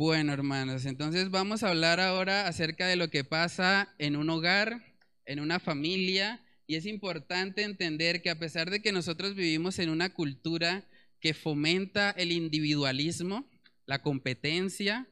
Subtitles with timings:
[0.00, 4.82] Bueno, hermanos, entonces vamos a hablar ahora acerca de lo que pasa en un hogar,
[5.26, 9.90] en una familia, y es importante entender que a pesar de que nosotros vivimos en
[9.90, 10.84] una cultura
[11.20, 13.48] que fomenta el individualismo,
[13.86, 15.06] la competencia,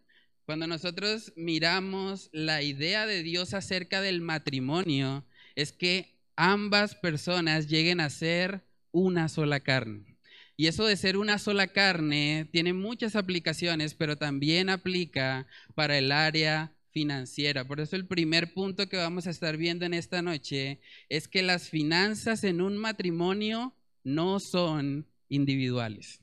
[0.48, 8.00] cuando nosotros miramos la idea de Dios acerca del matrimonio, es que ambas personas lleguen
[8.00, 10.16] a ser una sola carne.
[10.56, 16.10] Y eso de ser una sola carne tiene muchas aplicaciones, pero también aplica para el
[16.12, 17.66] área financiera.
[17.66, 21.42] Por eso el primer punto que vamos a estar viendo en esta noche es que
[21.42, 26.23] las finanzas en un matrimonio no son individuales.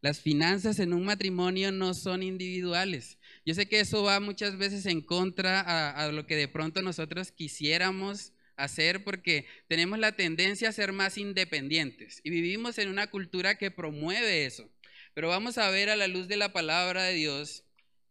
[0.00, 3.18] Las finanzas en un matrimonio no son individuales.
[3.44, 5.60] Yo sé que eso va muchas veces en contra
[5.90, 11.18] a, lo que de pronto nosotros quisiéramos hacer porque tenemos la tendencia a ser más
[11.18, 14.70] independientes y vivimos en una cultura que promueve eso.
[15.14, 17.64] Pero vamos a ver a la luz de la palabra de Dios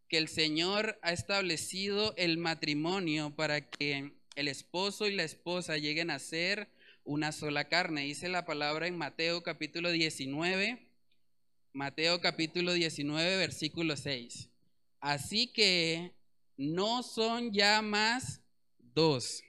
[0.10, 6.12] que el Señor ha establecido el matrimonio para que el esposo y la esposa lleguen
[6.12, 6.68] a ser
[7.06, 8.04] una sola carne.
[8.04, 10.86] Dice la palabra en Mateo capítulo 19,
[11.72, 14.51] Mateo capítulo 19, versículo 6.
[15.02, 16.16] Así que
[16.56, 18.42] no son ya más
[18.78, 19.44] dos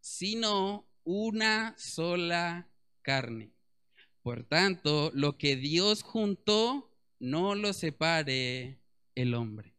[0.00, 2.68] sino una sola
[3.02, 3.52] carne.
[4.22, 8.80] Por tanto, lo que Dios juntó, no lo separe
[9.14, 9.74] el hombre.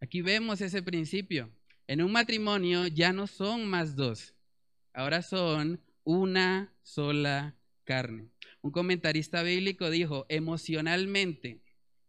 [0.00, 1.50] Aquí vemos ese principio.
[1.86, 4.34] En un matrimonio ya no son más dos,
[4.92, 8.28] ahora son una sola carne.
[8.60, 11.62] Un comentarista bíblico dijo, emocionalmente,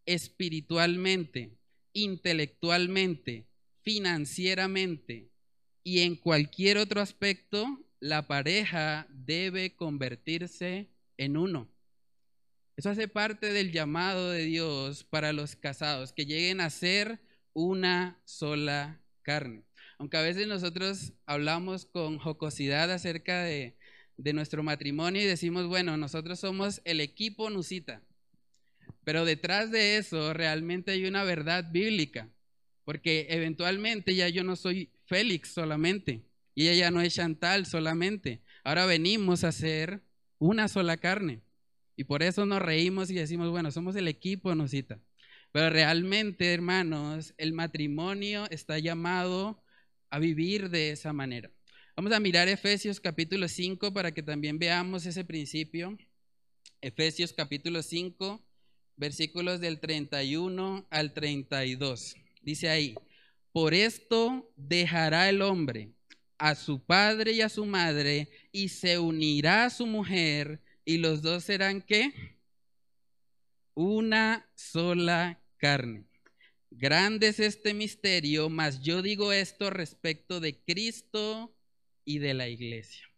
[0.05, 1.57] espiritualmente,
[2.03, 3.47] intelectualmente,
[3.81, 5.31] financieramente,
[5.83, 7.65] y en cualquier otro aspecto,
[7.99, 11.69] la pareja debe convertirse en uno.
[12.77, 17.19] Eso hace parte del llamado de Dios para los casados, que lleguen a ser
[17.53, 19.65] una sola carne.
[19.97, 23.77] Aunque a veces nosotros hablamos con jocosidad acerca de,
[24.15, 28.01] de nuestro matrimonio y decimos, bueno, nosotros somos el equipo Nusita.
[29.09, 32.29] Pero detrás de eso realmente hay una verdad bíblica,
[32.83, 36.21] porque eventualmente ya yo no soy Félix solamente.
[36.53, 38.43] Y ella ya no es Chantal solamente.
[38.63, 40.03] Ahora venimos a ser
[40.37, 41.41] una sola carne.
[41.95, 44.99] Y por eso nos reímos y decimos, bueno, somos el equipo, Nosita.
[45.51, 49.63] Pero realmente, hermanos, el matrimonio está llamado
[50.11, 51.49] a vivir de esa manera.
[51.95, 55.97] Vamos a mirar Efesios capítulo 5 para que también veamos ese principio.
[56.79, 58.45] Efesios capítulo 5,
[58.99, 62.17] versículos del 31 al 32.
[62.41, 62.95] Dice ahí,
[63.53, 65.93] por esto dejará el hombre
[66.37, 71.21] a su padre y a su madre y se unirá a su mujer y los
[71.21, 72.13] dos serán qué?
[73.73, 76.05] Una sola carne.
[76.69, 81.55] Grande es este misterio, mas yo digo esto respecto de Cristo
[82.03, 83.08] y de la iglesia.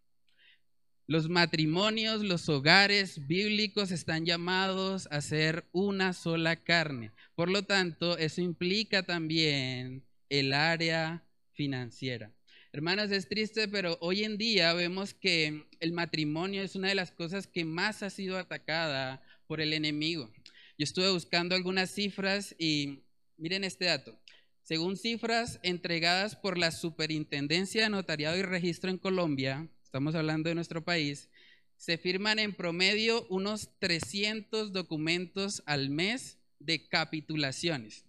[1.11, 7.11] Los matrimonios, los hogares bíblicos están llamados a ser una sola carne.
[7.35, 12.31] Por lo tanto, eso implica también el área financiera.
[12.71, 17.11] Hermanos, es triste, pero hoy en día vemos que el matrimonio es una de las
[17.11, 20.31] cosas que más ha sido atacada por el enemigo.
[20.77, 23.03] Yo estuve buscando algunas cifras y
[23.35, 24.17] miren este dato.
[24.61, 30.55] Según cifras entregadas por la Superintendencia de Notariado y Registro en Colombia, estamos hablando de
[30.55, 31.29] nuestro país,
[31.75, 38.05] se firman en promedio unos 300 documentos al mes de capitulaciones.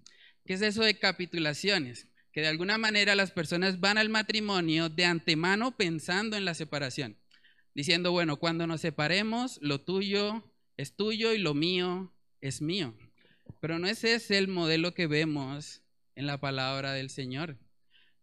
[0.47, 2.06] ¿Qué es eso de capitulaciones?
[2.32, 7.19] que de alguna manera las personas van al matrimonio de antemano pensando en la separación,
[7.75, 10.42] diciendo, bueno, cuando nos separemos, lo tuyo
[10.76, 12.97] es tuyo y lo mío es mío.
[13.60, 15.82] Pero no es ese el modelo que vemos
[16.15, 17.59] en la palabra del Señor.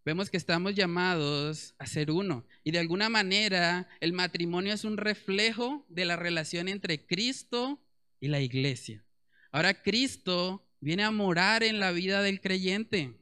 [0.10, 2.44] Vemos que estamos llamados a ser uno.
[2.64, 7.80] Y de alguna manera el matrimonio es un reflejo de la relación entre Cristo
[8.20, 9.06] y la iglesia.
[9.52, 13.20] Ahora Cristo viene a morar en la vida del creyente.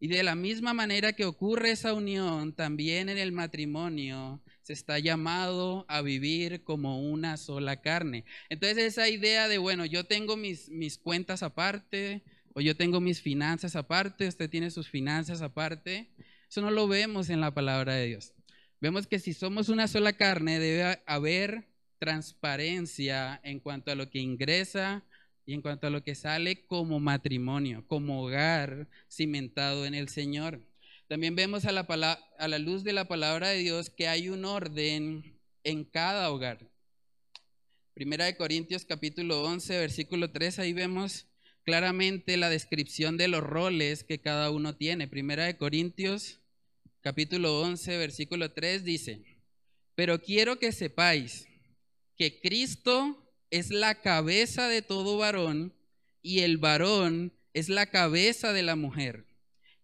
[0.00, 4.98] Y de la misma manera que ocurre esa unión, también en el matrimonio se está
[4.98, 8.24] llamado a vivir como una sola carne.
[8.48, 12.24] Entonces esa idea de, bueno, yo tengo mis, mis cuentas aparte,
[12.58, 16.10] o yo tengo mis finanzas aparte, usted tiene sus finanzas aparte,
[16.50, 18.32] eso no lo vemos en la palabra de Dios.
[18.80, 21.68] Vemos que si somos una sola carne, debe haber
[22.00, 25.04] transparencia en cuanto a lo que ingresa
[25.46, 30.60] y en cuanto a lo que sale como matrimonio, como hogar cimentado en el Señor.
[31.06, 35.84] También vemos a la, luz de la palabra de Dios que hay un orden en
[35.84, 36.68] cada hogar.
[37.94, 41.28] Primera de Corintios capítulo 11, versículo 3, ahí vemos
[41.68, 45.06] claramente la descripción de los roles que cada uno tiene.
[45.06, 46.40] Primera de Corintios
[47.02, 49.22] capítulo 11, versículo 3 dice,
[49.94, 51.46] pero quiero que sepáis
[52.16, 55.74] que Cristo es la cabeza de todo varón
[56.22, 59.26] y el varón es la cabeza de la mujer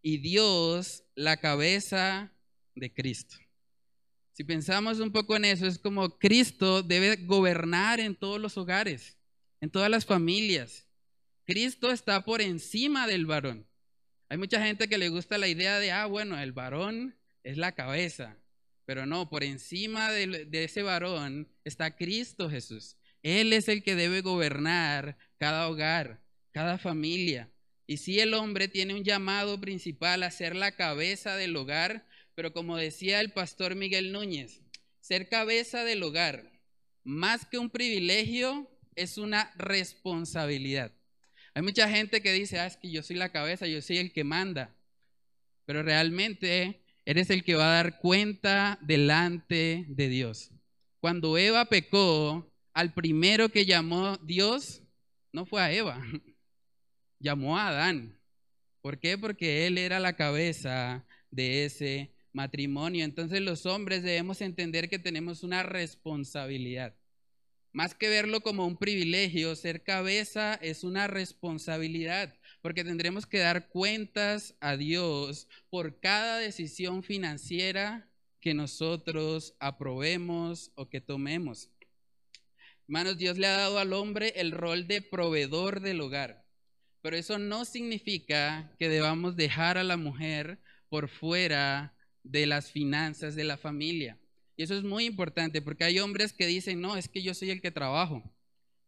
[0.01, 2.33] y Dios la cabeza
[2.75, 3.37] de Cristo.
[4.33, 9.19] Si pensamos un poco en eso, es como Cristo debe gobernar en todos los hogares,
[9.61, 10.87] en todas las familias.
[11.47, 13.67] Cristo está por encima del varón.
[14.29, 17.73] Hay mucha gente que le gusta la idea de, ah, bueno, el varón es la
[17.73, 18.39] cabeza,
[18.87, 22.97] pero no, por encima de, ese varón está Cristo Jesús.
[23.23, 27.51] Él es el que debe gobernar cada hogar, cada familia.
[27.87, 32.53] Y si el hombre tiene un llamado principal a ser la cabeza del hogar, pero
[32.53, 34.63] como decía el pastor Miguel Núñez,
[35.01, 36.51] ser cabeza del hogar,
[37.03, 40.93] más que un privilegio, es una responsabilidad.
[41.55, 44.13] Hay mucha gente que dice, ah, es que yo soy la cabeza, yo soy el
[44.13, 44.75] que manda,
[45.65, 50.51] pero realmente eres el que va a dar cuenta delante de Dios.
[51.01, 54.83] Cuando Eva pecó, al primero que llamó Dios
[55.33, 56.03] no fue a Eva,
[57.21, 58.19] llamó a Adán.
[58.81, 59.17] ¿Por qué?
[59.17, 63.05] Porque él era la cabeza de ese matrimonio.
[63.05, 66.95] Entonces los hombres debemos entender que tenemos una responsabilidad.
[67.75, 72.33] Más que verlo como un privilegio, ser cabeza es una responsabilidad,
[72.63, 78.09] porque tendremos que dar cuentas a Dios por cada decisión financiera
[78.41, 81.69] que nosotros aprobemos o que tomemos.
[82.87, 86.47] Hermanos, Dios le ha dado al hombre el rol de proveedor del hogar.
[87.03, 93.35] Pero eso no significa que debamos dejar a la mujer por fuera de las finanzas
[93.35, 94.17] de la familia.
[94.57, 97.51] Y eso es muy importante porque hay hombres que dicen, no, es que yo soy
[97.51, 98.23] el que trabajo.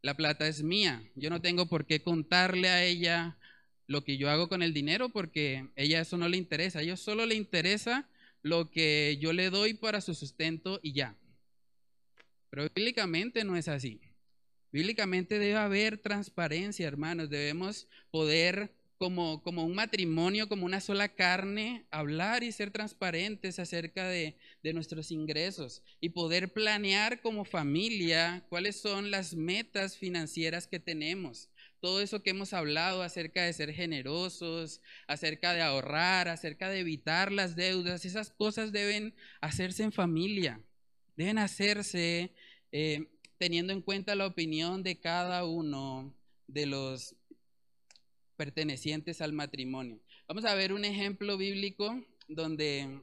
[0.03, 1.03] La plata es mía.
[1.17, 3.37] Yo no tengo por qué contarle a ella
[3.89, 6.79] lo que yo hago con el dinero porque a ella eso no le interesa.
[6.79, 8.09] A ella solo le interesa
[8.43, 11.17] lo que yo le doy para su sustento y ya.
[12.51, 14.01] Pero bíblicamente no es así.
[14.71, 17.31] Bíblicamente debe haber transparencia, hermanos.
[17.31, 24.09] Debemos poder, como, como un matrimonio, como una sola carne, hablar y ser transparentes acerca
[24.09, 30.81] de, de nuestros ingresos y poder planear como familia cuáles son las metas financieras que
[30.81, 31.51] tenemos.
[31.81, 37.31] Todo eso que hemos hablado acerca de ser generosos, acerca de ahorrar, acerca de evitar
[37.31, 40.61] las deudas, esas cosas deben hacerse en familia,
[41.17, 42.33] deben hacerse
[42.73, 43.07] eh,
[43.39, 46.15] teniendo en cuenta la opinión de cada uno
[46.47, 47.15] de los
[48.37, 50.01] pertenecientes al matrimonio.
[50.29, 53.01] Vamos a ver un ejemplo bíblico donde,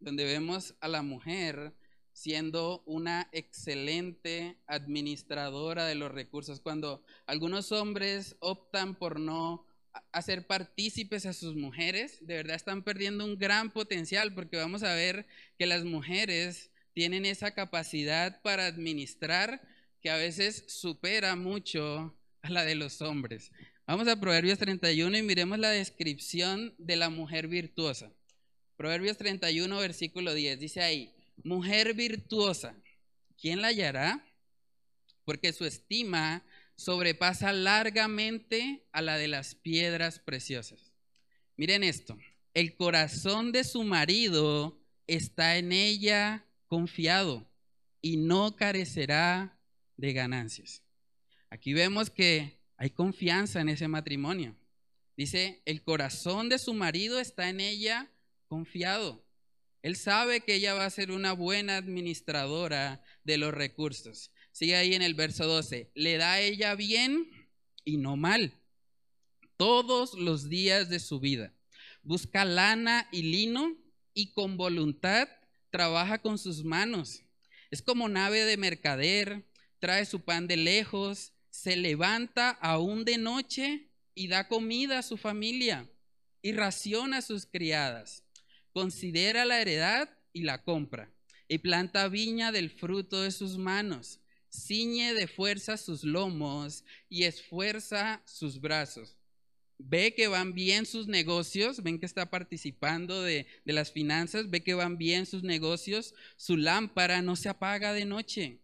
[0.00, 1.72] donde vemos a la mujer
[2.12, 6.60] siendo una excelente administradora de los recursos.
[6.60, 9.66] Cuando algunos hombres optan por no
[10.12, 14.94] hacer partícipes a sus mujeres, de verdad están perdiendo un gran potencial porque vamos a
[14.94, 15.26] ver
[15.58, 19.62] que las mujeres tienen esa capacidad para administrar
[20.00, 23.52] que a veces supera mucho a la de los hombres.
[23.84, 28.12] Vamos a Proverbios 31 y miremos la descripción de la mujer virtuosa.
[28.76, 32.76] Proverbios 31, versículo 10, dice ahí, mujer virtuosa,
[33.36, 34.24] ¿quién la hallará?
[35.24, 36.44] Porque su estima
[36.76, 40.92] sobrepasa largamente a la de las piedras preciosas.
[41.56, 42.16] Miren esto,
[42.54, 47.50] el corazón de su marido está en ella confiado
[48.00, 49.58] y no carecerá
[49.96, 50.84] de ganancias.
[51.50, 54.56] Aquí vemos que hay confianza en ese matrimonio.
[55.16, 58.10] Dice, el corazón de su marido está en ella
[58.48, 59.24] confiado.
[59.82, 64.32] Él sabe que ella va a ser una buena administradora de los recursos.
[64.50, 65.92] Sigue ahí en el verso 12.
[65.94, 67.30] Le da a ella bien
[67.84, 68.52] y no mal
[69.56, 71.54] todos los días de su vida.
[72.02, 73.76] Busca lana y lino
[74.12, 75.28] y con voluntad
[75.70, 77.22] trabaja con sus manos.
[77.70, 79.46] Es como nave de mercader,
[79.78, 85.18] trae su pan de lejos, se levanta aún de noche y da comida a su
[85.18, 85.88] familia
[86.40, 88.24] y raciona a sus criadas.
[88.72, 91.12] Considera la heredad y la compra
[91.48, 94.18] y planta viña del fruto de sus manos.
[94.50, 99.18] Ciñe de fuerza sus lomos y esfuerza sus brazos.
[99.76, 104.74] Ve que van bien sus negocios, ven que está participando de, las finanzas, ve que
[104.74, 108.60] van bien sus negocios, su lámpara no se apaga de noche,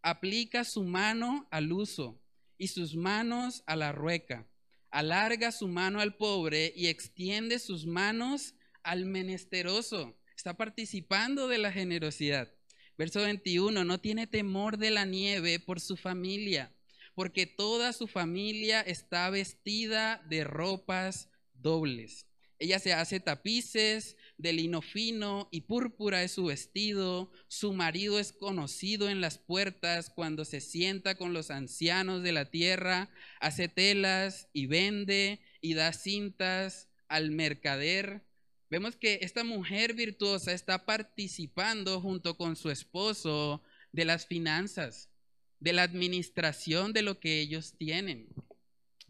[0.00, 2.21] aplica su mano al uso
[2.62, 4.46] y sus manos a la rueca.
[4.92, 8.54] Alarga su mano al pobre y extiende sus manos
[8.84, 10.16] al menesteroso.
[10.36, 12.54] Está participando de la generosidad.
[12.96, 16.72] Verso 21, no tiene temor de la nieve por su familia,
[17.16, 22.28] porque toda su familia está vestida de ropas dobles.
[22.62, 27.32] Ella se hace tapices de lino fino y púrpura es su vestido.
[27.48, 32.52] Su marido es conocido en las puertas cuando se sienta con los ancianos de la
[32.52, 33.10] tierra.
[33.40, 38.22] Hace telas y vende y da cintas al mercader.
[38.70, 45.10] Vemos que esta mujer virtuosa está participando junto con su esposo de las finanzas,
[45.58, 48.28] de la administración de lo que ellos tienen.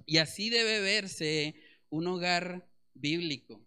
[0.06, 1.54] Y así debe verse
[1.90, 3.64] un hogar bíblico.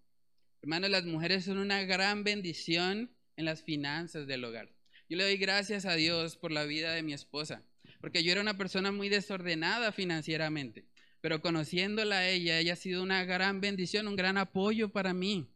[0.62, 4.70] Hermanos, las mujeres son una gran bendición en las finanzas del hogar.
[5.08, 7.64] Yo le doy gracias a Dios por la vida de mi esposa,
[8.02, 10.86] porque yo era una persona muy desordenada financieramente,
[11.22, 15.48] pero conociéndola a ella, ella ha sido una gran bendición, un gran apoyo para mí.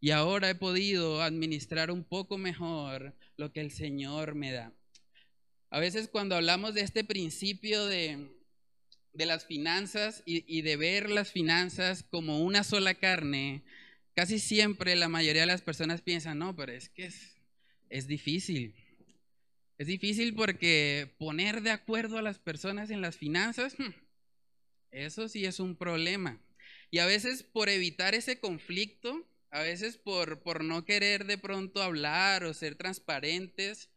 [0.00, 4.72] Y ahora he podido administrar un poco mejor lo que el Señor me da.
[5.70, 8.37] A veces cuando hablamos de este principio de,
[9.18, 13.62] de las finanzas y, de ver las finanzas como una sola carne,
[14.14, 17.36] Casi siempre la mayoría de las personas piensan, no, pero es que es,
[17.88, 18.74] es difícil.
[19.76, 23.94] Es difícil porque poner de acuerdo a las personas en las finanzas, hmm,
[24.90, 26.40] eso sí es un problema.
[26.90, 31.80] Y a veces por evitar ese conflicto, a veces por, por no querer de pronto
[31.80, 33.88] hablar o ser transparentes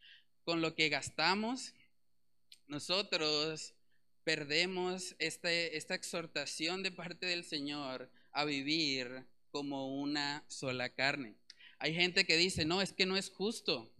[0.44, 1.74] con lo que gastamos,
[2.68, 3.74] nosotros
[4.24, 11.36] perdemos este, esta exhortación de parte del Señor a vivir como una sola carne.
[11.80, 13.92] Hay gente que dice, no, es que no es justo.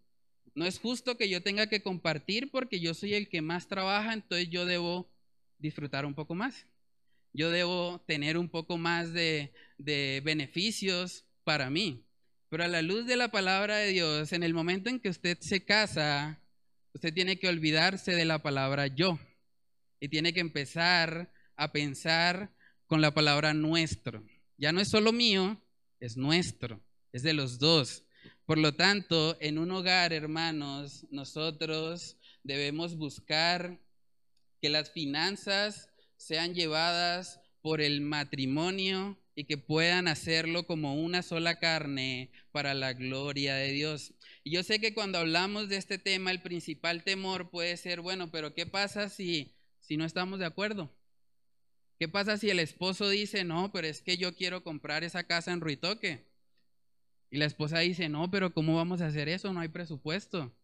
[0.54, 4.14] No es justo que yo tenga que compartir porque yo soy el que más trabaja,
[4.14, 5.10] entonces yo debo
[5.58, 6.68] disfrutar un poco más.
[7.34, 12.06] Yo debo tener un poco más de, de beneficios para mí.
[12.50, 15.38] Pero a la luz de la palabra de Dios, en el momento en que usted
[15.40, 16.42] se casa,
[16.94, 19.18] usted tiene que olvidarse de la palabra yo
[20.02, 22.52] y tiene que empezar a pensar
[22.88, 24.26] con la palabra nuestro.
[24.58, 25.62] Ya no es solo mío,
[26.02, 26.82] es nuestro,
[27.14, 28.04] es de los dos.
[28.46, 33.80] Por lo tanto, en un hogar, hermanos, nosotros debemos buscar
[34.60, 41.60] que las finanzas sean llevadas por el matrimonio y que puedan hacerlo como una sola
[41.60, 44.14] carne para la gloria de Dios.
[44.44, 48.32] Y yo sé que cuando hablamos de este tema, el principal temor puede ser, bueno,
[48.32, 49.54] pero ¿qué pasa si,
[49.92, 50.90] si no estamos de acuerdo?
[52.00, 55.52] ¿Qué pasa si el esposo dice, no, pero es que yo quiero comprar esa casa
[55.52, 56.24] en Ruitoque?
[57.30, 59.52] Y la esposa dice, no, pero ¿cómo vamos a hacer eso?
[59.52, 60.56] No hay presupuesto.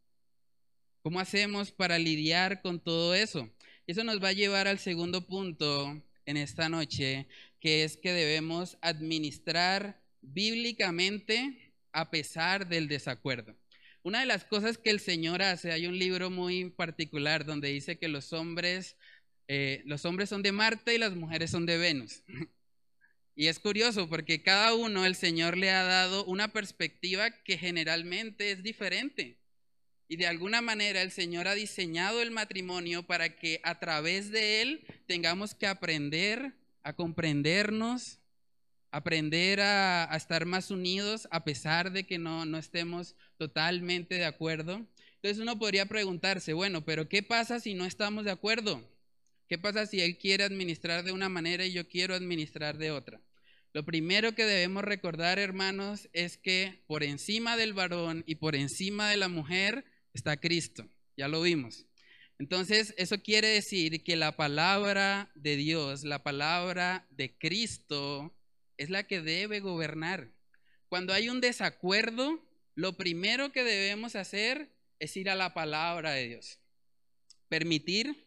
[1.01, 3.49] ¿Cómo hacemos para lidiar con todo eso?
[3.85, 7.27] Eso nos va a llevar al segundo punto en esta noche,
[7.59, 13.57] que es que debemos administrar bíblicamente a pesar del desacuerdo.
[14.03, 17.97] Una de las cosas que el Señor hace, hay un libro muy particular donde dice
[17.97, 18.95] que los hombres
[19.47, 22.23] eh, los hombres son de Marte y las mujeres son de Venus.
[23.39, 28.49] Y es curioso porque cada uno el Señor le ha dado una perspectiva que generalmente
[28.49, 29.37] es diferente.
[30.07, 34.63] Y de alguna manera el Señor ha diseñado el matrimonio para que a través de
[34.63, 38.17] él tengamos que aprender a comprendernos,
[38.89, 44.83] aprender a, estar más unidos a pesar de que no, no estemos totalmente de acuerdo.
[45.13, 48.83] Entonces uno podría preguntarse, bueno, pero ¿qué pasa si no estamos de acuerdo?
[49.47, 53.21] ¿Qué pasa si él quiere administrar de una manera y yo quiero administrar de otra?
[53.73, 59.09] Lo primero que debemos recordar, hermanos, es que por encima del varón y por encima
[59.09, 60.89] de la mujer está Cristo.
[61.15, 61.85] Ya lo vimos.
[62.39, 68.35] Entonces, eso quiere decir que la palabra de Dios, la palabra de Cristo,
[68.77, 70.31] es la que debe gobernar.
[70.89, 72.43] Cuando hay un desacuerdo,
[72.75, 76.59] lo primero que debemos hacer es ir a la palabra de Dios.
[77.49, 78.26] Permitir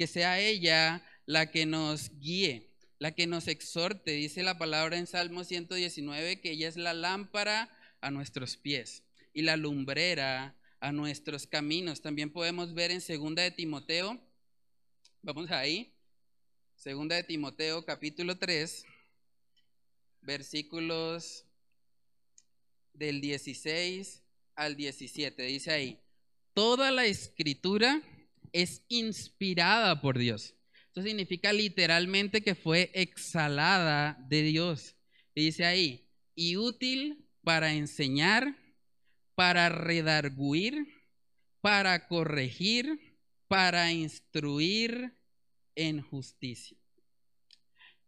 [0.00, 4.12] que sea ella la que nos guíe, la que nos exhorte.
[4.12, 7.68] Dice la palabra en Salmo 119 que ella es la lámpara
[8.00, 9.02] a nuestros pies
[9.34, 12.00] y la lumbrera a nuestros caminos.
[12.00, 14.18] También podemos ver en segunda de Timoteo,
[15.20, 15.92] vamos ahí,
[16.76, 18.86] segunda de Timoteo capítulo 3,
[20.22, 21.44] versículos
[22.94, 24.22] del 16
[24.54, 25.42] al 17.
[25.42, 26.00] Dice ahí,
[26.54, 28.02] toda la escritura
[28.52, 30.54] es inspirada por Dios.
[30.88, 34.96] Esto significa literalmente que fue exhalada de Dios.
[35.34, 38.56] Y dice ahí, y útil para enseñar,
[39.34, 40.86] para redarguir,
[41.60, 43.16] para corregir,
[43.46, 45.12] para instruir
[45.76, 46.76] en justicia.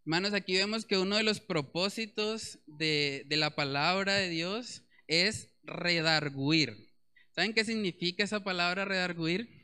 [0.04, 5.50] Hermanos, aquí vemos que uno de los propósitos de, de la palabra de Dios es
[5.62, 6.92] redarguir.
[7.30, 9.61] ¿Saben qué significa esa palabra redarguir?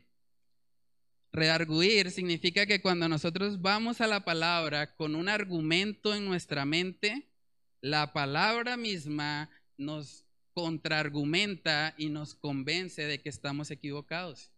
[1.31, 7.29] Redarguir significa que cuando nosotros vamos a la palabra con un argumento en nuestra mente,
[7.81, 14.51] la palabra misma nos contraargumenta y nos convence de que estamos equivocados.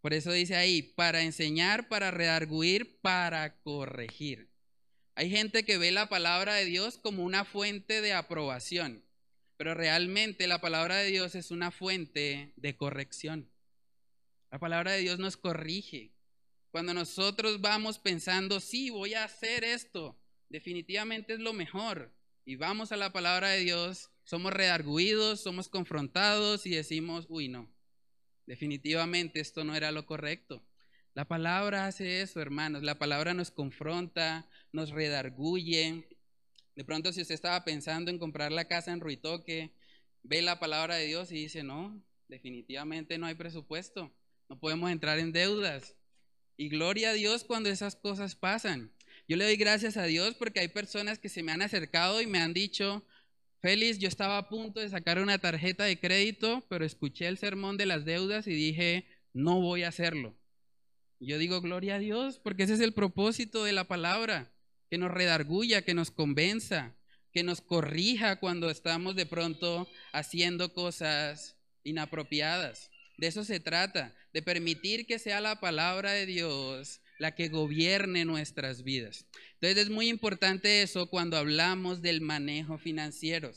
[0.00, 4.50] Por eso dice ahí, para enseñar, para redarguir, para corregir.
[5.14, 9.02] Hay gente que ve la palabra de Dios como una fuente de aprobación,
[9.56, 13.48] pero realmente la palabra de Dios es una fuente de corrección.
[14.54, 16.12] La palabra de Dios nos corrige.
[16.70, 20.16] Cuando nosotros vamos pensando, sí, voy a hacer esto,
[20.48, 26.66] definitivamente es lo mejor, y vamos a la palabra de Dios, somos redarguidos, somos confrontados
[26.66, 27.68] y decimos, uy, no,
[28.46, 30.64] definitivamente esto no era lo correcto.
[31.14, 32.84] La palabra hace eso, hermanos.
[32.84, 36.06] La palabra nos confronta, nos redarguye.
[36.76, 39.74] De pronto, si usted estaba pensando en comprar la casa en Ruitoque,
[40.22, 44.14] ve la palabra de Dios y dice, no, definitivamente no hay presupuesto.
[44.48, 45.96] No podemos entrar en deudas.
[46.56, 48.92] Y gloria a Dios cuando esas cosas pasan.
[49.26, 52.26] Yo le doy gracias a Dios porque hay personas que se me han acercado y
[52.26, 53.04] me han dicho,
[53.60, 57.78] Félix, yo estaba a punto de sacar una tarjeta de crédito, pero escuché el sermón
[57.78, 60.36] de las deudas y dije, no voy a hacerlo.
[61.18, 64.52] yo digo, gloria a Dios, porque ese es el propósito de la palabra,
[64.90, 66.94] que nos redarguya, que nos convenza,
[67.32, 72.90] que nos corrija cuando estamos de pronto haciendo cosas inapropiadas.
[73.16, 78.24] De eso se trata, de permitir que sea la palabra de Dios la que gobierne
[78.24, 79.26] nuestras vidas.
[79.54, 83.52] Entonces es muy importante eso cuando hablamos del manejo financiero.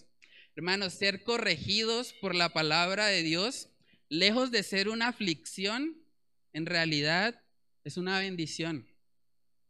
[0.55, 3.69] Hermanos, ser corregidos por la palabra de Dios,
[4.09, 5.97] lejos de ser una aflicción,
[6.53, 7.41] en realidad
[7.83, 8.87] es una bendición.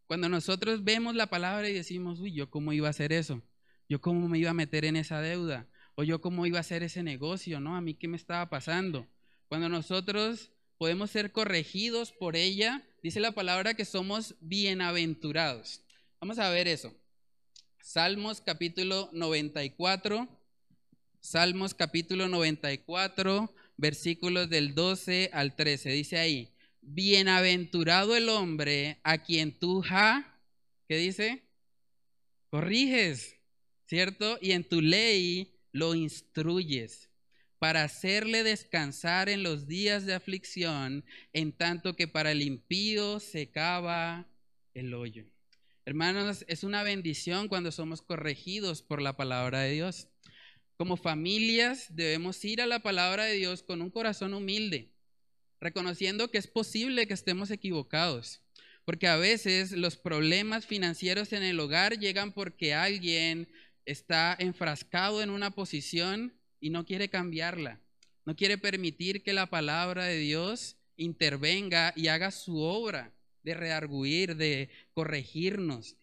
[0.06, 3.42] Cuando nosotros vemos la palabra y decimos, uy, yo cómo iba a hacer eso,
[3.90, 6.84] yo cómo me iba a meter en esa deuda, o yo cómo iba a hacer
[6.84, 7.76] ese negocio, ¿no?
[7.76, 9.08] A mí qué me estaba pasando.
[9.48, 15.82] Cuando nosotros podemos ser corregidos por ella, dice la palabra que somos bienaventurados.
[16.20, 16.94] Vamos a ver eso.
[17.82, 20.28] Salmos capítulo 94,
[21.22, 25.92] Salmos capítulo 94, versículos del 12 al 13.
[25.92, 30.42] Dice ahí, bienaventurado el hombre a quien tú, ja,
[30.90, 31.44] ¿qué dice?
[32.50, 33.38] Corriges,
[33.86, 34.38] ¿cierto?
[34.42, 37.07] Y en tu ley lo instruyes
[37.60, 43.50] para hacerle descansar en los días de aflicción, en tanto que para el impío se
[43.50, 44.28] cava
[44.74, 45.26] el hoyo.
[45.86, 50.10] Hermanos, es una bendición cuando somos corregidos por la palabra de Dios.
[50.76, 54.94] Como familias debemos ir a la palabra de Dios con un corazón humilde,
[55.60, 58.42] reconociendo que es posible que estemos equivocados,
[58.86, 63.50] porque a veces los problemas financieros en el hogar llegan porque alguien
[63.86, 67.80] está enfrascado en una posición y no quiere cambiarla.
[68.26, 74.36] No quiere permitir que la palabra de Dios intervenga y haga su obra de rearguir,
[74.36, 75.96] de corregirnos.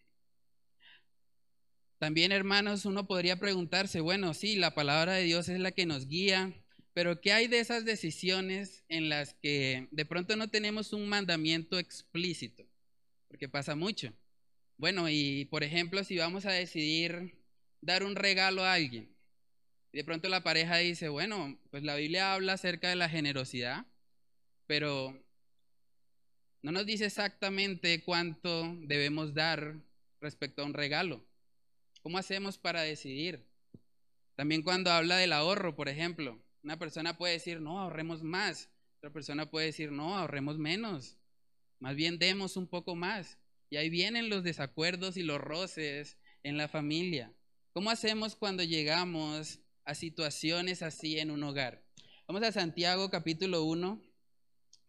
[1.99, 6.07] También, hermanos, uno podría preguntarse, bueno, sí, la palabra de Dios es la que nos
[6.07, 6.53] guía,
[6.93, 11.79] pero ¿qué hay de esas decisiones en las que de pronto no tenemos un mandamiento
[11.79, 12.64] explícito?
[13.29, 14.12] Porque pasa mucho.
[14.77, 17.35] Bueno, y por ejemplo, si vamos a decidir
[17.81, 19.13] dar un regalo a alguien,
[19.94, 23.87] y de pronto la pareja dice, bueno, pues la Biblia habla acerca de la generosidad,
[24.66, 25.16] pero
[26.62, 29.76] no nos dice exactamente cuánto debemos dar
[30.20, 31.24] respecto a un regalo.
[32.02, 33.46] ¿Cómo hacemos para decidir?
[34.35, 38.70] También cuando habla del ahorro, por ejemplo, una persona puede decir, no, ahorremos más.
[38.98, 41.18] Otra persona puede decir, no, ahorremos menos.
[41.78, 43.38] Más bien demos un poco más.
[43.70, 47.33] Y ahí vienen los desacuerdos y los roces en la familia.
[47.72, 51.83] ¿Cómo hacemos cuando llegamos a situaciones así en un hogar.
[52.27, 54.03] Vamos a Santiago capítulo 1.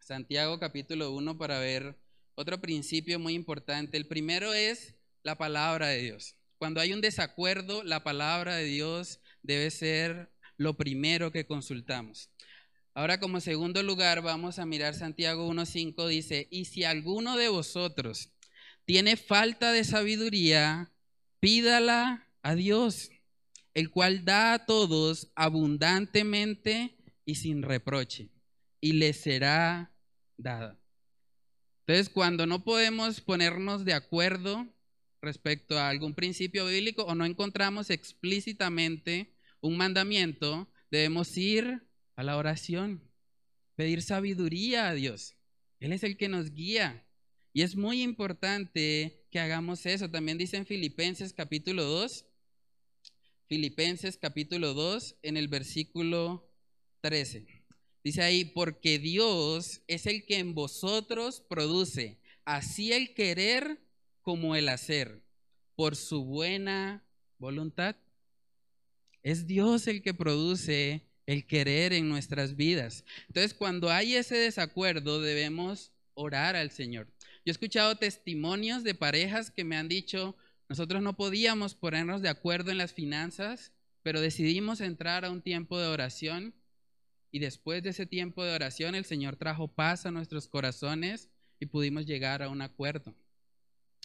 [0.00, 1.98] Santiago capítulo 1 para ver
[2.34, 3.96] otro principio muy importante.
[3.96, 6.36] El primero es la palabra de Dios.
[6.58, 12.30] Cuando hay un desacuerdo, la palabra de Dios debe ser lo primero que consultamos.
[12.94, 18.30] Ahora como segundo lugar vamos a mirar Santiago 1.5 dice, y si alguno de vosotros
[18.86, 20.90] tiene falta de sabiduría,
[21.40, 23.10] pídala a Dios
[23.76, 28.30] el cual da a todos abundantemente y sin reproche,
[28.80, 29.92] y les será
[30.38, 30.80] dada.
[31.80, 34.66] Entonces, cuando no podemos ponernos de acuerdo
[35.20, 42.38] respecto a algún principio bíblico o no encontramos explícitamente un mandamiento, debemos ir a la
[42.38, 43.02] oración,
[43.74, 45.36] pedir sabiduría a Dios.
[45.80, 47.06] Él es el que nos guía.
[47.52, 50.10] Y es muy importante que hagamos eso.
[50.10, 52.24] También dice en Filipenses capítulo 2,
[53.48, 56.50] Filipenses capítulo 2, en el versículo
[57.00, 57.46] 13.
[58.02, 63.78] Dice ahí, porque Dios es el que en vosotros produce así el querer
[64.22, 65.22] como el hacer,
[65.76, 67.04] por su buena
[67.38, 67.94] voluntad.
[69.22, 73.04] Es Dios el que produce el querer en nuestras vidas.
[73.28, 77.06] Entonces, cuando hay ese desacuerdo, debemos orar al Señor.
[77.44, 80.36] Yo he escuchado testimonios de parejas que me han dicho,
[80.68, 85.78] nosotros no podíamos ponernos de acuerdo en las finanzas, pero decidimos entrar a un tiempo
[85.78, 86.54] de oración
[87.30, 91.28] y después de ese tiempo de oración el Señor trajo paz a nuestros corazones
[91.60, 93.14] y pudimos llegar a un acuerdo.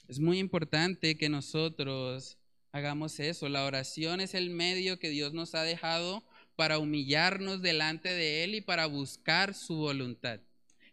[0.08, 2.38] Es muy importante que nosotros
[2.72, 3.50] hagamos eso.
[3.50, 6.24] La oración es el medio que Dios nos ha dejado
[6.56, 10.42] para humillarnos delante de Él y para buscar su voluntad.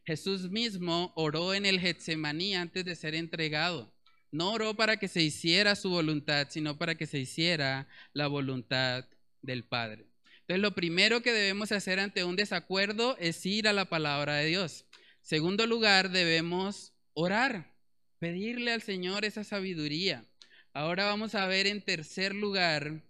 [0.04, 3.92] Jesús mismo oró en el Getsemaní antes de ser entregado.
[4.30, 9.06] No oró para que se hiciera su voluntad, sino para que se hiciera la voluntad
[9.42, 10.06] del Padre.
[10.40, 14.46] Entonces, lo primero que debemos hacer ante un desacuerdo es ir a la palabra de
[14.46, 14.86] Dios.
[15.20, 17.74] Segundo lugar, debemos orar,
[18.18, 20.24] pedirle al Señor esa sabiduría.
[20.72, 23.02] Ahora vamos a ver en tercer lugar,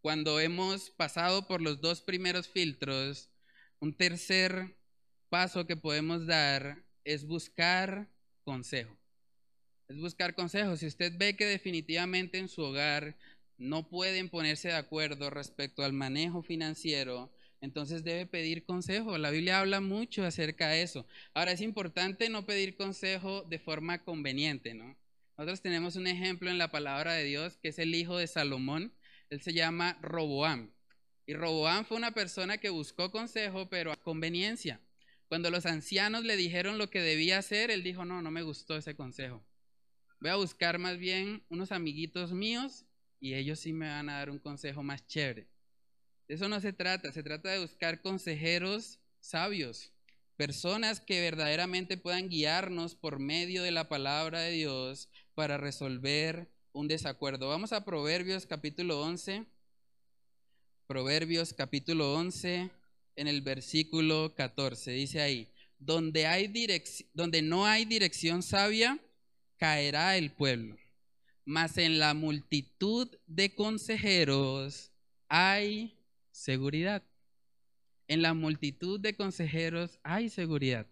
[0.00, 3.28] cuando hemos pasado por los dos primeros filtros,
[3.80, 4.76] un tercer
[5.28, 8.08] paso que podemos dar es buscar
[8.44, 8.96] consejo.
[9.88, 10.76] Es buscar consejo.
[10.76, 13.16] Si usted ve que definitivamente en su hogar
[13.56, 19.16] no pueden ponerse de acuerdo respecto al manejo financiero, entonces debe pedir consejo.
[19.16, 21.06] La Biblia habla mucho acerca de eso.
[21.34, 24.96] Ahora es importante no pedir consejo de forma conveniente, ¿no?
[25.38, 28.92] Nosotros tenemos un ejemplo en la palabra de Dios que es el hijo de Salomón.
[29.30, 30.72] Él se llama Roboam.
[31.26, 34.80] Y Roboam fue una persona que buscó consejo, pero a conveniencia.
[35.28, 38.76] Cuando los ancianos le dijeron lo que debía hacer, él dijo, no, no me gustó
[38.76, 39.44] ese consejo.
[40.20, 42.84] Voy a buscar más bien unos amiguitos míos
[43.20, 45.46] y ellos sí me van a dar un consejo más chévere.
[46.28, 49.92] De eso no se trata, se trata de buscar consejeros sabios,
[50.36, 56.88] personas que verdaderamente puedan guiarnos por medio de la palabra de Dios para resolver un
[56.88, 57.48] desacuerdo.
[57.48, 59.44] Vamos a Proverbios capítulo 11.
[60.86, 62.70] Proverbios capítulo 11
[63.16, 64.92] en el versículo 14.
[64.92, 65.48] Dice ahí,
[65.78, 66.52] donde, hay
[67.12, 68.98] donde no hay dirección sabia,
[69.58, 70.76] caerá el pueblo,
[71.44, 74.92] mas en la multitud de consejeros
[75.28, 75.98] hay
[76.30, 77.02] seguridad.
[78.08, 80.86] En la multitud de consejeros hay seguridad.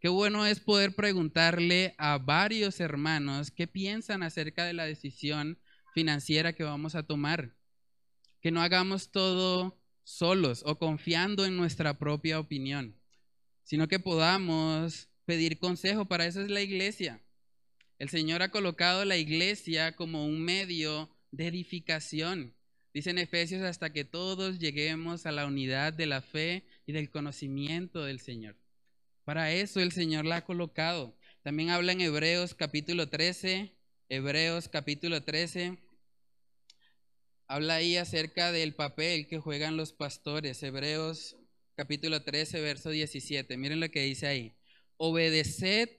[0.00, 5.58] Qué bueno es poder preguntarle a varios hermanos qué piensan acerca de la decisión
[5.94, 7.54] financiera que vamos a tomar.
[8.40, 12.96] Que no hagamos todo solos o confiando en nuestra propia opinión,
[13.64, 16.06] sino que podamos pedir consejo.
[16.06, 17.20] Para eso es la iglesia.
[18.00, 22.56] El Señor ha colocado la iglesia como un medio de edificación
[22.92, 27.08] Dice en Efesios hasta que todos lleguemos a la unidad de la fe y del
[27.08, 28.56] conocimiento del Señor.
[29.24, 31.16] Para eso el Señor la ha colocado.
[31.42, 33.72] También habla en Hebreos capítulo 13,
[34.08, 35.78] Hebreos capítulo 13.
[37.46, 40.60] Habla ahí acerca del papel que juegan los pastores.
[40.64, 41.36] Hebreos
[41.76, 43.56] capítulo 13, verso 17.
[43.56, 44.56] Miren lo que dice ahí.
[44.96, 45.90] Obedeced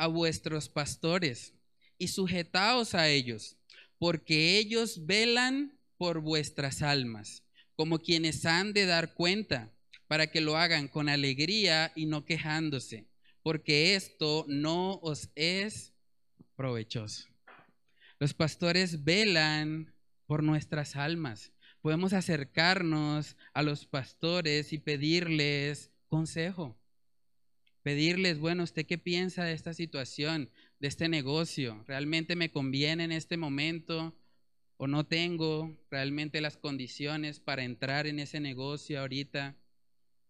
[0.00, 1.52] a vuestros pastores
[1.98, 3.58] y sujetaos a ellos,
[3.98, 7.44] porque ellos velan por vuestras almas,
[7.76, 9.74] como quienes han de dar cuenta,
[10.06, 13.10] para que lo hagan con alegría y no quejándose,
[13.42, 15.92] porque esto no os es
[16.56, 17.28] provechoso.
[18.18, 19.92] Los pastores velan
[20.26, 21.52] por nuestras almas.
[21.82, 26.79] Podemos acercarnos a los pastores y pedirles consejo.
[27.82, 31.84] Pedirles, bueno, ¿usted qué piensa de esta situación, de este negocio?
[31.86, 34.14] ¿Realmente me conviene en este momento?
[34.82, 39.54] o no tengo realmente las condiciones para entrar en ese negocio ahorita.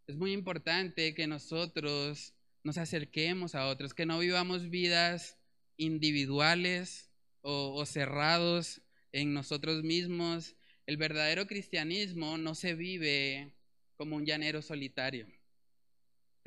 [0.09, 2.35] Es muy importante que nosotros
[2.65, 5.39] nos acerquemos a otros, que no vivamos vidas
[5.77, 8.83] individuales o, cerrados
[9.13, 10.57] en nosotros mismos.
[10.85, 13.55] El verdadero cristianismo no se vive
[13.97, 15.29] como un llanero solitario.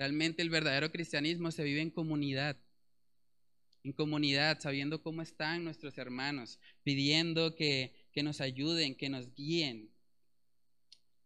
[0.03, 2.57] Realmente el verdadero cristianismo se vive en comunidad
[3.85, 9.93] en comunidad, sabiendo cómo están nuestros hermanos, pidiendo que, que nos ayuden, que nos guíen.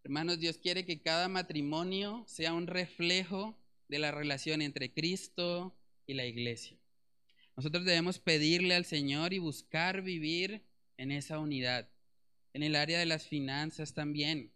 [0.03, 6.13] Hermanos, Dios quiere que cada matrimonio sea un reflejo de la relación entre Cristo y
[6.13, 6.77] la iglesia.
[7.55, 10.61] Nosotros debemos pedirle al Señor y buscar vivir
[10.97, 11.89] en esa unidad.
[12.53, 14.51] En el área de las finanzas también.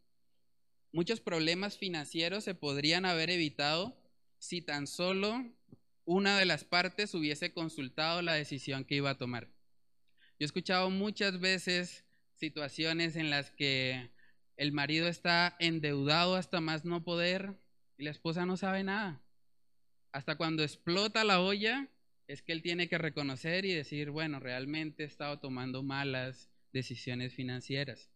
[0.91, 3.97] Muchos problemas financieros se podrían haber evitado
[4.41, 5.45] si tan solo
[6.03, 9.45] una de las partes hubiese consultado la decisión que iba a tomar.
[10.39, 14.09] Yo he escuchado muchas veces situaciones en las que
[14.57, 17.53] el marido está endeudado hasta más no poder
[17.99, 19.21] y la esposa no sabe nada.
[20.11, 21.87] Hasta cuando explota la olla
[22.27, 27.35] es que él tiene que reconocer y decir, bueno, realmente he estado tomando malas decisiones
[27.35, 28.09] financieras.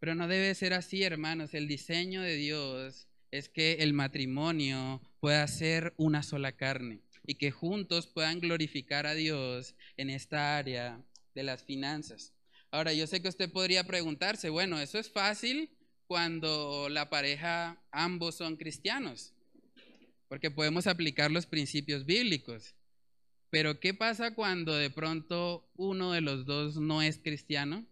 [0.00, 1.54] Pero no debe ser así, hermanos.
[1.54, 7.50] El diseño de Dios es que el matrimonio pueda ser una sola carne y que
[7.50, 11.02] juntos puedan glorificar a Dios en esta área
[11.34, 12.32] de las finanzas.
[12.70, 15.70] Ahora, yo sé que usted podría preguntarse, bueno, eso es fácil
[16.06, 19.34] cuando la pareja ambos son cristianos,
[20.28, 22.74] porque podemos aplicar los principios bíblicos.
[23.50, 27.86] Pero ¿qué pasa cuando de pronto uno de los dos no es cristiano?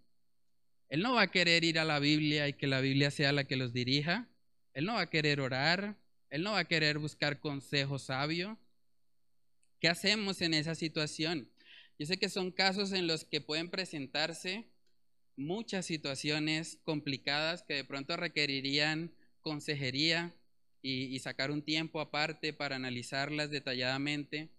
[0.88, 3.44] Él no va a querer ir a la Biblia y que la Biblia sea la
[3.44, 4.28] que los dirija.
[4.74, 5.96] Él no va a querer orar.
[6.36, 8.58] Él no va a querer buscar consejo sabio.
[9.80, 11.50] ¿Qué hacemos en esa situación?
[11.98, 14.66] Yo sé que son casos en los que pueden presentarse
[15.34, 20.36] muchas situaciones complicadas que de pronto requerirían consejería
[20.82, 24.50] y, sacar un tiempo aparte para analizarlas detalladamente.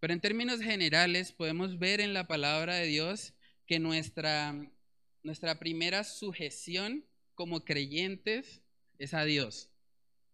[0.00, 3.34] Pero en términos generales podemos ver en la palabra de Dios
[3.68, 4.68] que nuestra,
[5.22, 7.04] nuestra primera sujeción
[7.36, 8.62] como creyentes
[8.98, 9.69] es a Dios,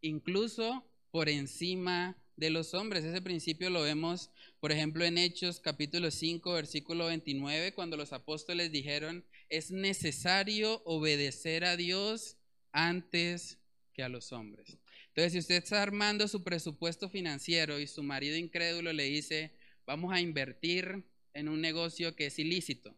[0.00, 3.04] incluso por encima de los hombres.
[3.04, 4.30] Ese principio lo vemos,
[4.60, 11.64] por ejemplo, en Hechos capítulo 5, versículo 29, cuando los apóstoles dijeron, es necesario obedecer
[11.64, 12.36] a Dios
[12.72, 13.58] antes
[13.94, 14.76] que a los hombres.
[15.08, 19.52] Entonces, si usted está armando su presupuesto financiero y su marido incrédulo le dice,
[19.86, 22.94] vamos a invertir en un negocio que es ilícito,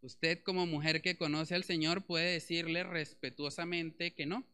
[0.00, 4.44] usted como mujer que conoce al Señor puede decirle respetuosamente que no,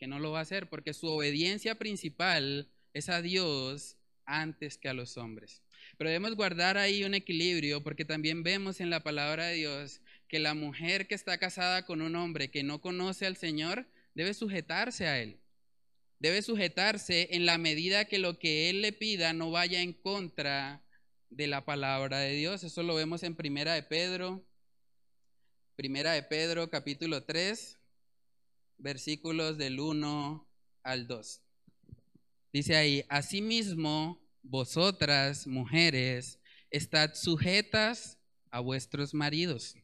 [0.00, 4.88] que no lo va a hacer, porque su obediencia principal es a Dios antes que
[4.88, 5.62] a los hombres.
[5.98, 10.38] Pero debemos guardar ahí un equilibrio, porque también vemos en la palabra de Dios que
[10.38, 15.06] la mujer que está casada con un hombre que no conoce al Señor debe sujetarse
[15.06, 15.38] a él.
[16.18, 20.82] Debe sujetarse en la medida que lo que él le pida no vaya en contra
[21.28, 22.64] de la palabra de Dios.
[22.64, 24.46] Eso lo vemos en Primera de Pedro,
[25.76, 27.79] Primera de Pedro capítulo 3,
[28.80, 30.48] versículos del 1
[30.82, 31.42] al 2.
[32.52, 36.40] Dice ahí, asimismo, vosotras, mujeres,
[36.70, 38.18] estad sujetas
[38.50, 39.76] a vuestros maridos,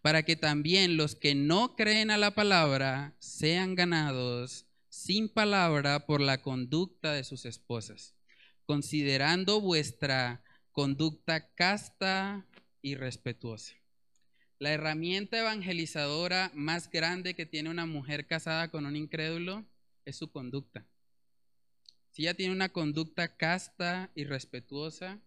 [0.00, 6.20] para que también los que no creen a la palabra sean ganados sin palabra por
[6.20, 8.14] la conducta de sus esposas,
[8.64, 12.46] considerando vuestra conducta casta
[12.80, 13.77] y respetuosa.
[14.60, 19.64] La herramienta evangelizadora más grande que tiene una mujer casada con un incrédulo
[20.04, 20.84] es su conducta.
[22.10, 25.20] Si ella tiene una conducta casta y respetuosa,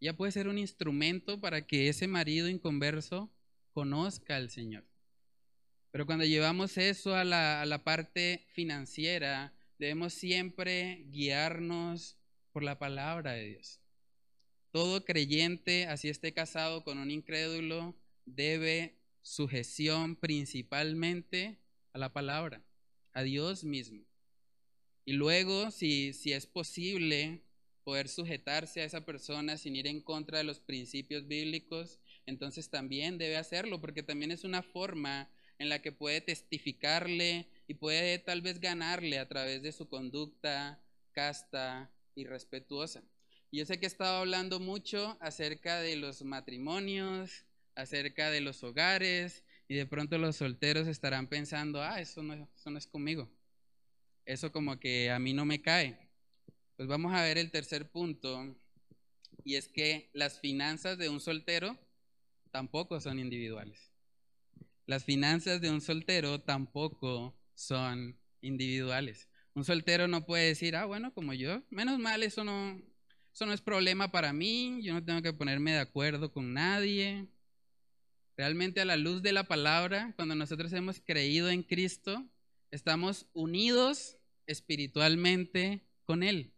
[0.00, 3.30] ella puede ser un instrumento para que ese marido inconverso
[3.70, 4.84] conozca al Señor.
[5.92, 12.16] Pero cuando llevamos eso a la, a la parte financiera, debemos siempre guiarnos
[12.50, 13.80] por la palabra de Dios.
[14.72, 17.94] Todo creyente, así esté casado con un incrédulo,
[18.34, 21.58] debe sujeción principalmente
[21.92, 22.62] a la palabra,
[23.12, 24.04] a Dios mismo.
[25.04, 27.42] Y luego, si, si es posible
[27.84, 33.16] poder sujetarse a esa persona sin ir en contra de los principios bíblicos, entonces también
[33.16, 38.42] debe hacerlo, porque también es una forma en la que puede testificarle y puede tal
[38.42, 43.02] vez ganarle a través de su conducta casta y respetuosa.
[43.50, 47.46] yo sé que he estado hablando mucho acerca de los matrimonios,
[47.78, 52.70] acerca de los hogares y de pronto los solteros estarán pensando, ah, eso no, eso
[52.70, 53.30] no es conmigo.
[54.24, 55.96] Eso como que a mí no me cae.
[56.76, 58.56] Pues vamos a ver el tercer punto
[59.44, 61.78] y es que las finanzas de un soltero
[62.50, 63.92] tampoco son individuales.
[64.86, 69.28] Las finanzas de un soltero tampoco son individuales.
[69.54, 72.82] Un soltero no puede decir, ah, bueno, como yo, menos mal, eso no,
[73.32, 77.28] eso no es problema para mí, yo no tengo que ponerme de acuerdo con nadie,
[78.38, 82.24] Realmente a la luz de la palabra, cuando nosotros hemos creído en Cristo,
[82.70, 86.52] estamos unidos espiritualmente con Él.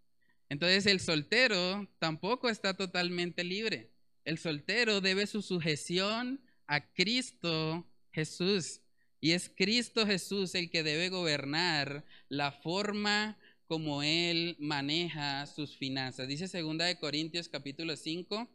[0.51, 3.95] Entonces el soltero tampoco está totalmente libre.
[4.27, 8.83] El soltero debe su sujeción a Cristo Jesús.
[9.19, 16.29] Y es Cristo Jesús el que debe gobernar la forma como Él maneja sus finanzas.
[16.29, 18.51] Dice 2 de Corintios capítulo 5,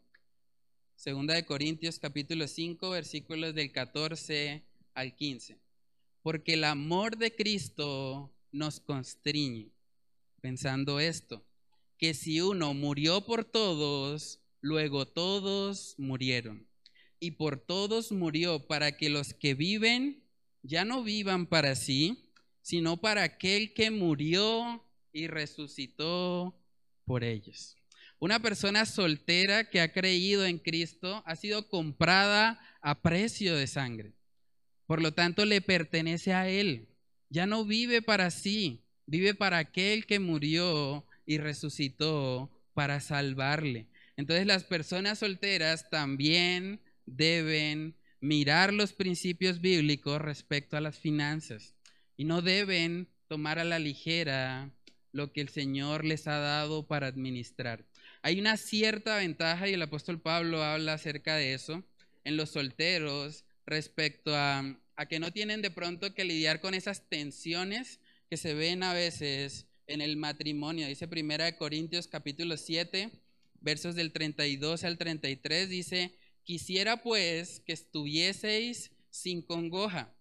[0.96, 4.62] Segunda de Corintios capítulo 5 versículos del 14
[4.94, 5.58] al 15.
[6.22, 9.68] Porque el amor de Cristo nos constriñe,
[10.40, 11.44] pensando esto,
[11.98, 16.66] que si uno murió por todos, luego todos murieron.
[17.20, 20.24] Y por todos murió para que los que viven
[20.62, 22.32] ya no vivan para sí,
[22.62, 24.82] sino para aquel que murió
[25.12, 26.58] y resucitó
[27.04, 27.76] por ellos.
[28.18, 34.14] Una persona soltera que ha creído en Cristo ha sido comprada a precio de sangre.
[34.86, 36.88] Por lo tanto, le pertenece a Él.
[37.28, 43.88] Ya no vive para sí, vive para aquel que murió y resucitó para salvarle.
[44.16, 51.74] Entonces las personas solteras también deben mirar los principios bíblicos respecto a las finanzas
[52.16, 54.70] y no deben tomar a la ligera
[55.12, 57.84] lo que el Señor les ha dado para administrar.
[58.26, 61.84] Hay una cierta ventaja, y el apóstol Pablo habla acerca de eso,
[62.24, 68.00] en los solteros respecto a, que no tienen de pronto que lidiar con esas tensiones
[68.28, 70.88] que se ven a veces en el matrimonio.
[70.88, 73.12] Dice Primera de Corintios capítulo 7,
[73.60, 80.12] versos del 32 al 33, dice, quisiera pues que estuvieseis sin congoja.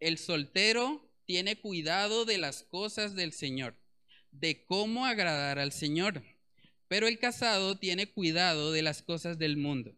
[0.00, 3.76] El soltero tiene cuidado de las cosas del Señor,
[4.30, 6.22] de cómo agradar al Señor,
[6.94, 9.96] pero el casado tiene cuidado de las cosas del mundo,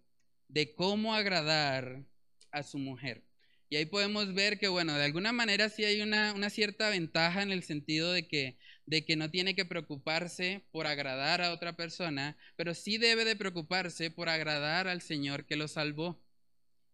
[0.49, 2.07] de cómo agradar
[2.53, 3.23] a su mujer.
[3.69, 7.43] Y ahí podemos ver que, bueno, de alguna manera sí hay una, una, cierta ventaja
[7.43, 8.57] en el sentido de que,
[8.87, 13.37] de que no tiene que preocuparse por agradar a otra persona, pero sí debe de
[13.37, 16.19] preocuparse por agradar al Señor que lo salvó.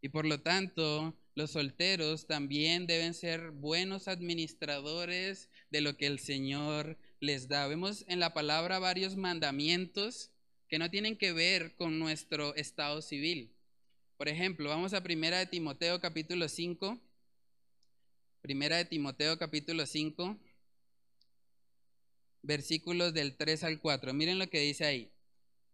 [0.00, 6.18] Y por lo tanto, los solteros también deben ser buenos administradores de lo que el
[6.18, 7.66] Señor les da.
[7.66, 10.30] Vemos en la palabra varios mandamientos
[10.68, 13.54] que no tienen que ver con nuestro estado civil
[14.22, 16.96] por ejemplo, vamos a Primera de Timoteo capítulo 5.
[18.40, 20.38] Primera de Timoteo capítulo 5,
[22.42, 24.14] versículos del 3 al 4.
[24.14, 25.10] Miren lo que dice ahí.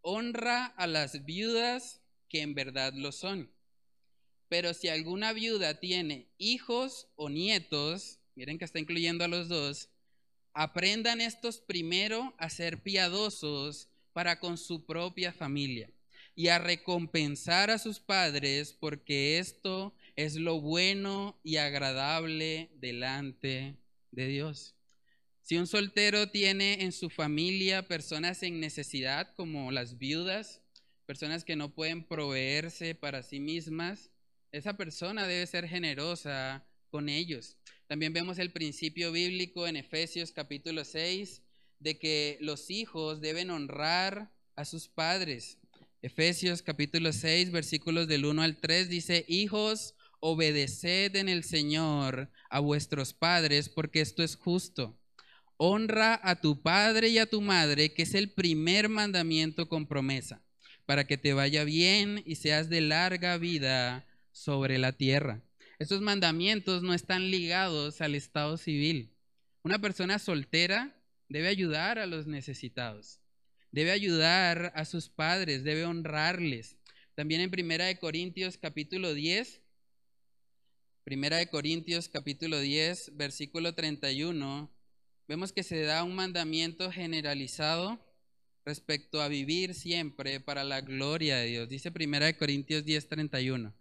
[0.00, 3.52] Honra a las viudas que en verdad lo son.
[4.48, 9.90] Pero si alguna viuda tiene hijos o nietos, miren que está incluyendo a los dos,
[10.58, 15.88] aprendan estos primero a ser piadosos para con su propia familia
[16.34, 23.76] y a recompensar a sus padres, porque esto es lo bueno y agradable delante
[24.10, 24.74] de Dios.
[25.42, 30.60] Si un soltero tiene en su familia personas en necesidad, como las viudas,
[31.06, 34.10] personas que no pueden proveerse para sí mismas,
[34.50, 37.56] esa persona debe ser generosa con ellos.
[37.88, 41.40] También vemos el principio bíblico en Efesios capítulo 6
[41.80, 45.56] de que los hijos deben honrar a sus padres.
[46.02, 52.60] Efesios capítulo 6, versículos del 1 al 3 dice, hijos, obedeced en el Señor a
[52.60, 55.00] vuestros padres, porque esto es justo.
[55.56, 60.42] Honra a tu padre y a tu madre, que es el primer mandamiento con promesa,
[60.84, 65.42] para que te vaya bien y seas de larga vida sobre la tierra.
[65.78, 69.14] Estos mandamientos no están ligados al estado civil.
[69.62, 70.96] Una persona soltera
[71.28, 73.20] debe ayudar a los necesitados
[73.70, 76.76] debe ayudar a sus padres, debe honrarles.
[77.14, 79.60] También en Primera de Corintios capítulo 10,
[81.04, 84.70] Primera de Corintios capítulo 10, versículo 31,
[85.26, 87.98] vemos que se da un mandamiento generalizado
[88.64, 91.68] respecto a vivir siempre para la gloria de Dios.
[91.68, 93.74] Dice Primera de Corintios 10, 31.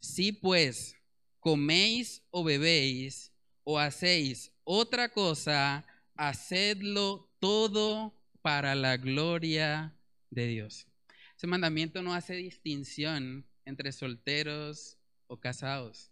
[0.00, 0.96] Si pues
[1.44, 3.30] coméis o bebéis
[3.64, 5.84] o hacéis otra cosa,
[6.16, 9.94] hacedlo todo para la gloria
[10.30, 10.86] de Dios.
[11.36, 16.10] Ese mandamiento no hace distinción entre solteros o casados.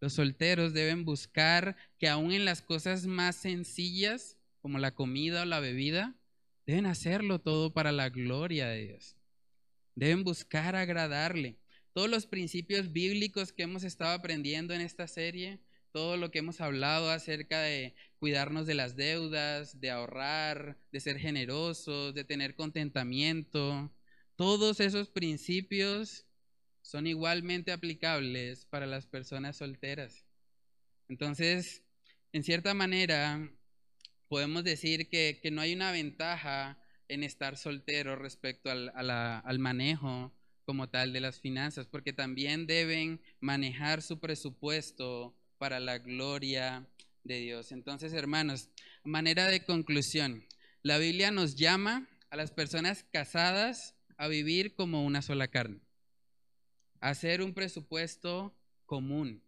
[0.00, 5.44] Los solteros deben buscar que aún en las cosas más sencillas, como la comida o
[5.44, 6.16] la bebida,
[6.66, 9.16] deben hacerlo todo para la gloria de Dios.
[9.94, 11.61] Deben buscar agradarle.
[11.92, 15.60] Todos los principios bíblicos que hemos estado aprendiendo en esta serie,
[15.92, 21.18] todo lo que hemos hablado acerca de cuidarnos de las deudas, de ahorrar, de ser
[21.18, 23.92] generosos, de tener contentamiento.
[24.36, 26.24] Todos esos principios
[26.80, 30.24] son igualmente aplicables para las personas solteras.
[31.08, 31.82] Entonces,
[32.32, 33.52] en cierta manera,
[34.28, 36.78] podemos decir que, no hay una ventaja
[37.08, 40.32] en estar soltero respecto al, manejo
[40.64, 46.86] como tal de las finanzas, porque también deben manejar su presupuesto para la gloria
[47.24, 47.72] de Dios.
[47.72, 48.68] Entonces, hermanos,
[49.04, 50.44] manera de conclusión,
[50.82, 55.80] la Biblia nos llama a las personas casadas a vivir como una sola carne,
[57.00, 58.56] a hacer un presupuesto
[58.86, 59.42] común,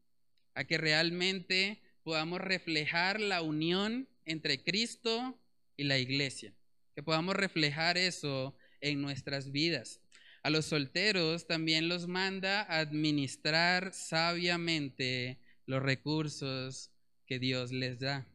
[0.55, 5.39] a que realmente podamos reflejar la unión entre Cristo
[5.77, 6.55] y la iglesia.
[6.95, 10.01] que podamos reflejar eso en nuestras vidas.
[10.45, 16.91] A los solteros también los manda administrar sabiamente los recursos
[17.27, 18.27] que Dios les da.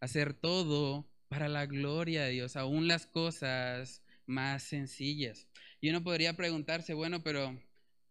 [0.00, 5.46] Hacer todo para la gloria de Dios, aún las cosas más sencillas.
[5.82, 7.60] Y uno podría preguntarse, bueno, pero,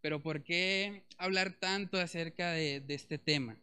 [0.00, 3.60] pero ¿por qué hablar tanto acerca de, de este tema?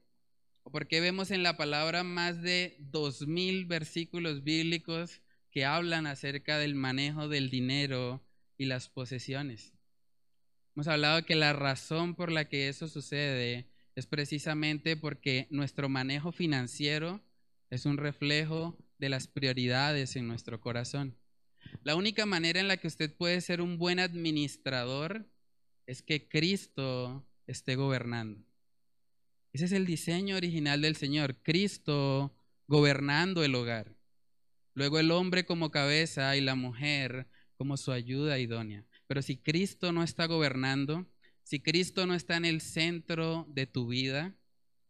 [0.63, 5.21] ¿O por qué vemos en la palabra más de dos mil versículos bíblicos
[5.51, 8.21] que hablan acerca del manejo del dinero
[8.57, 9.74] y las posesiones?
[10.75, 13.65] Hemos hablado que la razón por la que eso sucede
[13.95, 17.23] es precisamente porque nuestro manejo financiero
[17.69, 21.15] es un reflejo de las prioridades en nuestro corazón.
[21.83, 25.25] La única manera en la que usted puede ser un buen administrador
[25.87, 28.43] es que Cristo esté gobernando.
[29.53, 32.35] Ese es el diseño original del Señor, Cristo
[32.67, 33.95] gobernando el hogar.
[34.73, 38.83] Luego el hombre como cabeza y la mujer como su ayuda idónea.
[39.07, 41.05] Pero si Cristo no está gobernando,
[41.43, 44.35] si Cristo no está en el centro de tu vida,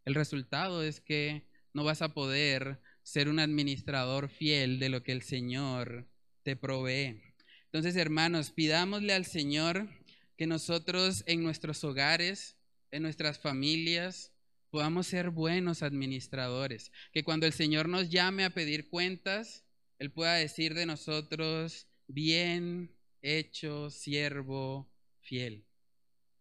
[0.05, 5.11] el resultado es que no vas a poder ser un administrador fiel de lo que
[5.11, 6.07] el Señor
[6.43, 7.22] te provee.
[7.66, 9.89] Entonces, hermanos, pidámosle al Señor
[10.38, 12.55] que nosotros en nuestros hogares,
[12.91, 14.32] en nuestras familias,
[14.70, 16.91] podamos ser buenos administradores.
[17.11, 19.66] Que cuando el Señor nos llame a pedir cuentas,
[19.99, 22.95] Él pueda decir de nosotros, bien
[23.26, 24.88] hecho, siervo
[25.21, 25.65] fiel.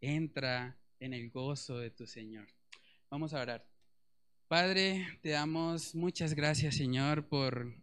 [0.01, 2.47] Entra en el gozo de tu Señor.
[3.11, 3.67] Vamos a orar.
[4.49, 7.75] Padre, te damos muchas gracias, Señor, por,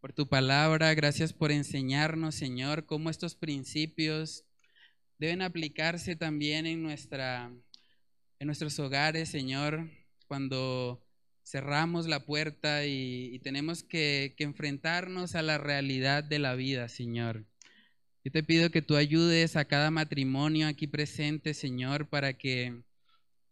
[0.00, 0.94] por tu palabra.
[0.94, 4.44] Gracias por enseñarnos, Señor, cómo estos principios
[5.18, 7.52] deben aplicarse también en, nuestra,
[8.38, 9.90] en nuestros hogares, Señor,
[10.28, 11.06] cuando
[11.44, 17.44] cerramos la puerta y, tenemos que, que, enfrentarnos a la realidad de la vida, Señor.
[18.26, 22.82] Yo te pido que tú ayudes a cada matrimonio aquí presente, Señor, para que,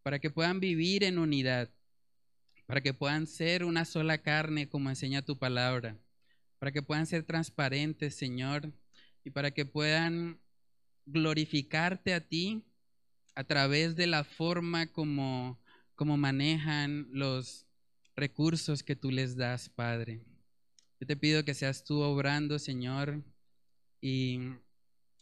[0.03, 1.70] para que puedan vivir en unidad
[2.66, 5.97] para que puedan ser una sola carne como enseña tu palabra,
[6.59, 8.72] para que puedan ser transparentes, Señor,
[9.22, 10.41] y para que puedan
[11.07, 12.64] glorificarte a ti
[13.37, 15.62] a través de la forma como,
[15.95, 17.64] como manejan los
[18.16, 20.25] recursos que tú les das, Padre.
[20.99, 23.22] Yo te pido que seas tú obrando, Señor,
[24.01, 24.41] y,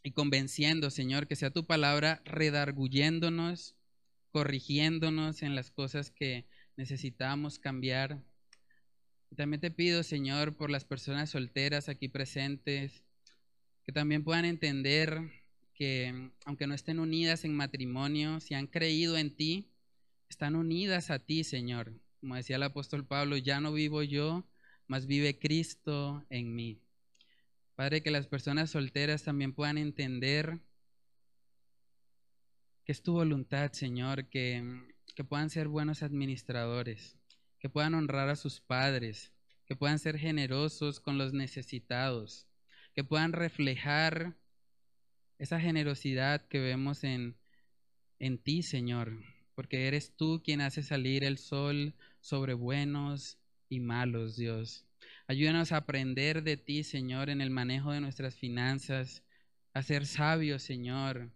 [0.03, 3.77] y convenciendo, Señor, que sea tu palabra redarguyéndonos,
[4.31, 6.47] corrigiéndonos en las cosas que
[6.77, 8.23] necesitamos cambiar.
[9.37, 13.05] También te pido, Señor, por las personas solteras aquí presentes,
[13.85, 15.31] que también puedan entender
[15.75, 19.71] que aunque no estén unidas en matrimonio, si han creído en ti,
[20.29, 21.93] están unidas a ti, Señor.
[22.21, 24.45] Como decía el apóstol Pablo, ya no vivo yo,
[24.87, 26.82] mas vive Cristo en mí.
[27.75, 30.61] Padre, que las personas solteras también puedan entender
[32.85, 37.16] que es tu voluntad, Señor, que que puedan ser buenos administradores,
[37.59, 39.33] que puedan honrar a sus padres,
[39.66, 42.47] que puedan ser generosos con los necesitados,
[42.95, 44.37] que puedan reflejar
[45.39, 47.37] esa generosidad que vemos en,
[48.18, 49.18] en ti, Señor,
[49.55, 54.87] porque eres tú quien hace salir el sol sobre buenos y malos, Dios.
[55.27, 59.23] Ayúdanos a aprender de ti, Señor, en el manejo de nuestras finanzas,
[59.75, 61.31] a ser sabios, Señor,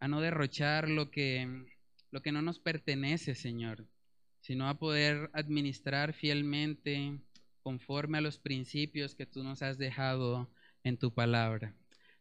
[0.00, 1.66] a no derrochar lo que
[2.10, 3.86] lo que no nos pertenece, Señor,
[4.40, 7.20] sino a poder administrar fielmente
[7.62, 10.48] conforme a los principios que tú nos has dejado
[10.82, 11.74] en tu palabra.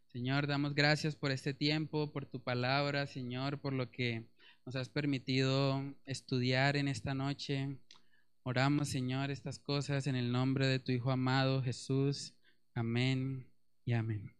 [0.07, 4.25] Señor, damos gracias por este tiempo, por tu palabra, Señor, por lo que
[4.65, 7.77] nos has permitido estudiar en esta noche.
[8.47, 12.35] Oramos, Señor, estas cosas en el nombre de tu Hijo amado Jesús.
[12.75, 13.47] Amén
[13.85, 14.34] y amén.